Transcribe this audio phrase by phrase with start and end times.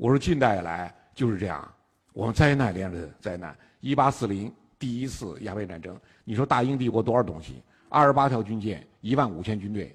[0.00, 1.74] 我说近代以来就是这样，
[2.14, 3.54] 我们灾难连着灾难。
[3.80, 7.62] 一八四零第一次鸦片战争，你说大英帝国多少东西？
[7.90, 9.94] 二十八条军舰，一万五千军队，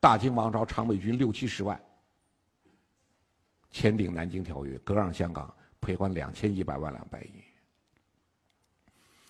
[0.00, 1.78] 大清王朝常备军六七十万，
[3.70, 7.30] 签订南京条约，割让香港，赔款两千一百万两白银。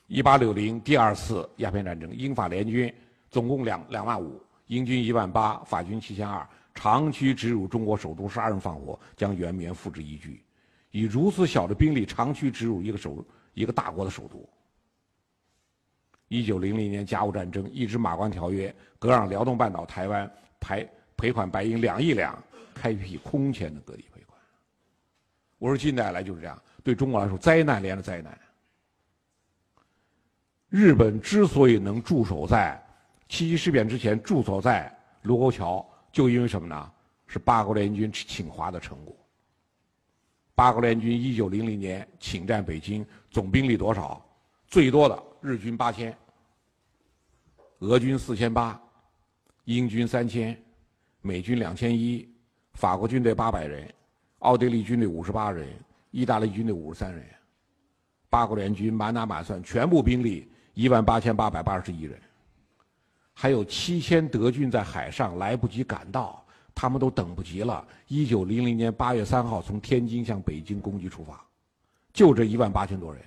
[0.07, 2.95] 一八六零第二次鸦片战争，英法联军
[3.29, 4.41] 总共两两万五，
[4.73, 10.43] 英军一万八，法军七千二，长驱直入中国首都，杀人放火，将圆明园付之一炬。
[10.91, 13.23] 以如此小的兵力，长驱直入一个首
[13.53, 14.49] 一个大国的首都。
[16.29, 24.39] 一九零零年甲午战争，一纸马关条约，割让辽东半岛、台湾，赔赔款白银两亿两，开辟空前的割地赔款。
[25.59, 28.39] 我说近代来就是这样，对中国来说，灾难连着灾难。
[30.71, 32.83] 日本之所以能驻守在
[33.33, 35.83] 七七事变之前驻守在卢沟桥，
[36.13, 36.93] 就因为什么呢？
[37.27, 39.17] 是八国联军侵华的成果。
[40.55, 44.23] 八国联军一九零零年侵占北京，总兵力多少？
[44.67, 46.15] 最多的日军八千。
[47.79, 48.79] 俄军四千八，
[49.65, 50.55] 英军三千，
[51.23, 52.31] 美军两千一，
[52.75, 53.91] 法国军队八百人，
[54.41, 55.67] 奥地利军队五十八人，
[56.11, 57.25] 意大利军队五十三人，
[58.29, 62.21] 八国联军满打满算全部兵力一万八千八百八十一人，
[63.35, 66.45] 还有七千德军在海上来不及赶到，
[66.75, 67.87] 他们都等不及了。
[68.07, 71.45] 一九零零年八月三号从天津向北京攻击出发，
[72.13, 73.25] 就这一万八千多人，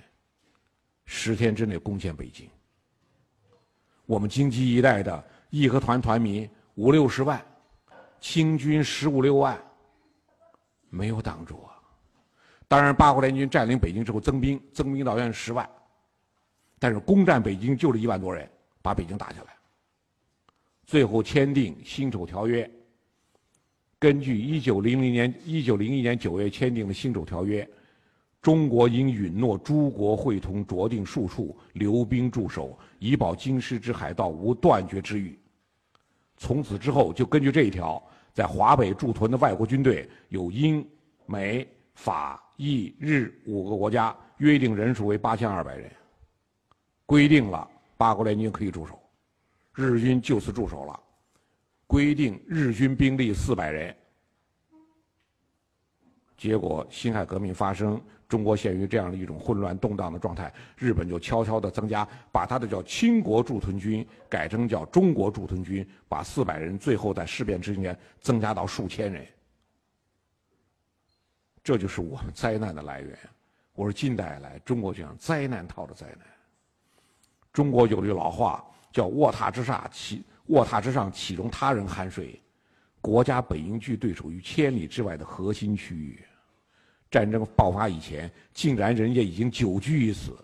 [1.04, 2.48] 十天之内攻陷北京。
[4.06, 7.44] 我们京畿一带的义和团团民五六十万，
[8.20, 9.60] 清军十五六万，
[10.88, 11.74] 没有挡住啊！
[12.68, 15.68] 当然，八国联军占领北京之后增兵，增兵到约十万，
[16.78, 18.48] 但是攻占北京就这一万多人，
[18.80, 19.55] 把北京打下来。
[20.86, 22.64] 最后签订《辛丑条约》，
[23.98, 27.64] 根据一九零零年、一九零一年九月签订的《辛丑条约》。
[28.40, 35.36] 中国应允诺诸国会同酌定数处，留兵驻守，以保京师之海盗无断绝之虞。
[36.36, 38.00] 从此之后，就根据这一条，
[38.32, 40.86] 在华北驻屯的外国军队有英、
[41.24, 45.90] 美、法、意、日五个国家，约定人数为八千二百人。
[47.04, 48.96] 规定了八国联军可以驻守，
[49.76, 51.00] 日军就此驻守了。
[51.86, 53.94] 规定日军兵力四百人。
[56.36, 58.02] 结果辛亥革命发生。
[58.28, 69.24] 中国陷于这样的一种混乱动荡的状态，日本就悄悄地增加，把他的叫清国驻屯军改成叫中国驻屯军，把四百人最后在事变之前增加到数千人。
[71.62, 73.16] 这就是我们灾难的来源。
[73.74, 76.26] 我说近代来，中国就像灾难套着灾难。
[77.52, 78.64] 中国有句老话
[78.96, 82.40] 叫“卧榻之上起卧榻之上岂容他人酣睡”，
[83.02, 86.24] 国家本应据对手于千里之外的核心区域。
[87.10, 90.34] 战争爆发以前，竟然人家已经久居于此，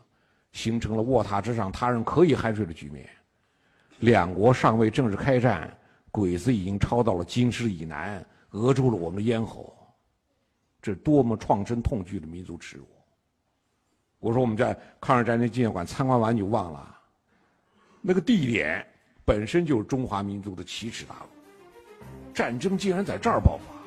[0.53, 3.09] 形成了卧榻之上他人可以酣睡的局面。
[4.01, 5.75] 两国尚未正式开战，
[6.11, 9.75] 鬼子已经抄到了京师以南，扼住了我们的咽喉。
[10.83, 12.87] 这多么创深痛剧的民族耻辱！
[14.19, 16.92] 我说我们在抗日战争纪念馆参观完就忘了，
[18.03, 18.85] 那个地点
[19.25, 21.29] 本身就是中华民族的奇耻大辱，
[22.35, 23.82] 战争竟然在这儿爆发。